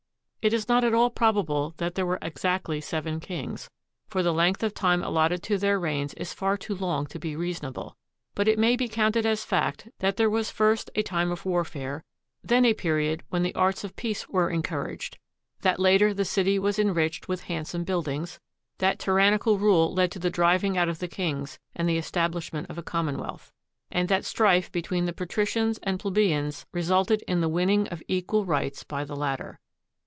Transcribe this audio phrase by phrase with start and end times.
[0.43, 3.69] It is not at all probable that there were exactly seven kings,
[4.07, 7.35] for the length of time allotted to their reigns is far too long to be
[7.35, 7.95] reasonable;
[8.33, 12.03] but it may be counted as fact that there was first a time of warfare,
[12.43, 15.19] then a period when the arts of peace were encouraged;
[15.61, 18.39] that later the city was enriched with handsome buildings;
[18.79, 22.79] that tyrannical rule led to the driving out of the kings and the establishment of
[22.79, 23.51] a commonwealth;
[23.91, 28.43] and that strife between the patricians and the plebeians resulted in the winning of equal
[28.43, 29.59] rights by the latter.